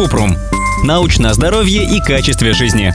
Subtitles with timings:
[0.00, 0.34] Купрум.
[0.82, 2.94] Научное здоровье и качестве жизни.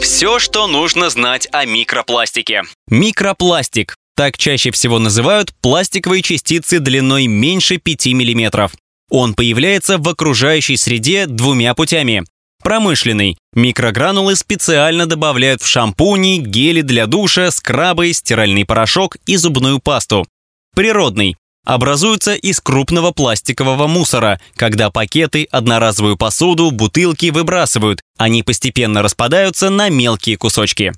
[0.00, 2.62] Все, что нужно знать о микропластике.
[2.88, 3.96] Микропластик.
[4.14, 8.70] Так чаще всего называют пластиковые частицы длиной меньше 5 мм.
[9.10, 12.22] Он появляется в окружающей среде двумя путями.
[12.62, 13.36] Промышленный.
[13.52, 20.24] Микрогранулы специально добавляют в шампуни, гели для душа, скрабы, стиральный порошок и зубную пасту.
[20.76, 21.34] Природный.
[21.68, 28.00] Образуются из крупного пластикового мусора, когда пакеты, одноразовую посуду, бутылки выбрасывают.
[28.16, 30.94] Они постепенно распадаются на мелкие кусочки.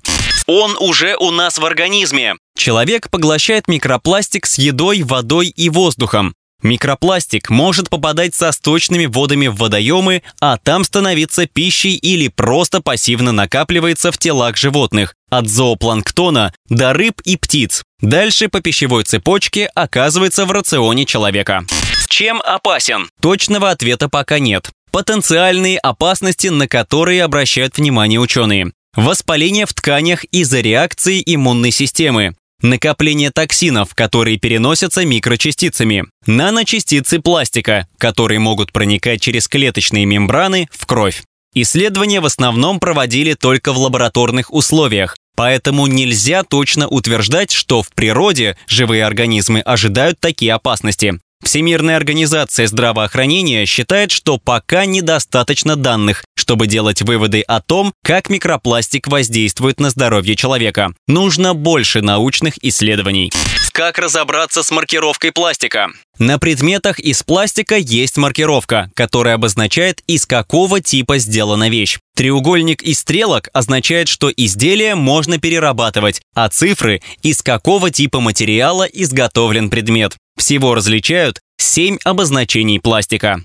[0.47, 2.35] Он уже у нас в организме.
[2.55, 6.35] Человек поглощает микропластик с едой, водой и воздухом.
[6.63, 13.33] Микропластик может попадать со сточными водами в водоемы, а там становиться пищей или просто пассивно
[13.33, 17.83] накапливается в телах животных, от зоопланктона до рыб и птиц.
[18.01, 21.65] Дальше по пищевой цепочке оказывается в рационе человека.
[22.09, 23.09] Чем опасен?
[23.21, 24.71] Точного ответа пока нет.
[24.91, 28.71] Потенциальные опасности, на которые обращают внимание ученые.
[28.95, 38.39] Воспаление в тканях из-за реакции иммунной системы, накопление токсинов, которые переносятся микрочастицами, наночастицы пластика, которые
[38.39, 41.23] могут проникать через клеточные мембраны в кровь.
[41.53, 48.57] Исследования в основном проводили только в лабораторных условиях, поэтому нельзя точно утверждать, что в природе
[48.67, 51.19] живые организмы ожидают такие опасности.
[51.43, 59.07] Всемирная организация здравоохранения считает, что пока недостаточно данных, чтобы делать выводы о том, как микропластик
[59.07, 60.93] воздействует на здоровье человека.
[61.07, 63.31] Нужно больше научных исследований.
[63.71, 65.87] Как разобраться с маркировкой пластика?
[66.19, 71.99] На предметах из пластика есть маркировка, которая обозначает, из какого типа сделана вещь.
[72.17, 79.69] Треугольник из стрелок означает, что изделие можно перерабатывать, а цифры– из какого типа материала изготовлен
[79.69, 80.17] предмет.
[80.37, 83.41] Всего различают 7 обозначений пластика.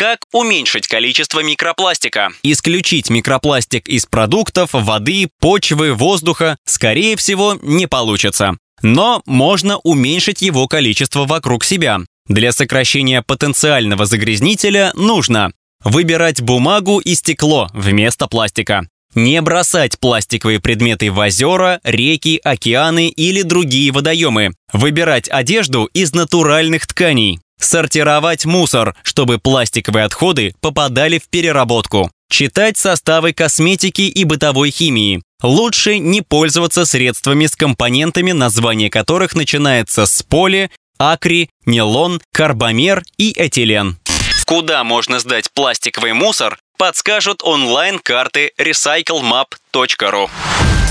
[0.00, 2.30] Как уменьшить количество микропластика?
[2.42, 8.56] Исключить микропластик из продуктов, воды, почвы, воздуха, скорее всего, не получится.
[8.80, 11.98] Но можно уменьшить его количество вокруг себя.
[12.26, 15.52] Для сокращения потенциального загрязнителя нужно
[15.84, 23.42] выбирать бумагу и стекло вместо пластика, не бросать пластиковые предметы в озера, реки, океаны или
[23.42, 24.52] другие водоемы.
[24.72, 27.40] Выбирать одежду из натуральных тканей.
[27.60, 32.10] Сортировать мусор, чтобы пластиковые отходы попадали в переработку.
[32.30, 35.22] Читать составы косметики и бытовой химии.
[35.42, 43.32] Лучше не пользоваться средствами с компонентами, название которых начинается с поли, акри, нейлон, карбомер и
[43.36, 43.98] этилен.
[44.46, 50.28] Куда можно сдать пластиковый мусор, подскажут онлайн-карты recyclemap.ru.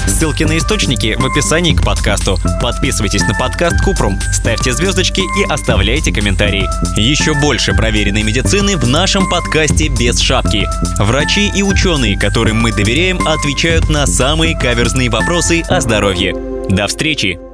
[0.09, 2.37] Ссылки на источники в описании к подкасту.
[2.61, 6.67] Подписывайтесь на подкаст Купрум, ставьте звездочки и оставляйте комментарии.
[6.99, 10.67] Еще больше проверенной медицины в нашем подкасте «Без шапки».
[10.97, 16.33] Врачи и ученые, которым мы доверяем, отвечают на самые каверзные вопросы о здоровье.
[16.69, 17.48] До встречи!